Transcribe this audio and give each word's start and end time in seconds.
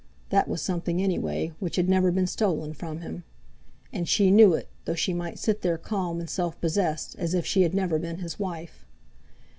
That 0.29 0.47
was 0.47 0.63
something, 0.63 0.99
anyway, 0.99 1.53
which 1.59 1.75
had 1.75 1.87
never 1.87 2.09
been 2.11 2.25
stolen 2.25 2.73
from 2.73 3.01
him. 3.01 3.23
And 3.93 4.09
she 4.09 4.31
knew 4.31 4.55
it, 4.55 4.67
though 4.85 4.95
she 4.95 5.13
might 5.13 5.37
sit 5.37 5.61
there 5.61 5.77
calm 5.77 6.19
and 6.19 6.27
self 6.27 6.59
possessed, 6.59 7.15
as 7.19 7.35
if 7.35 7.45
she 7.45 7.61
had 7.61 7.75
never 7.75 7.99
been 7.99 8.17
his 8.17 8.39
wife. 8.39 8.87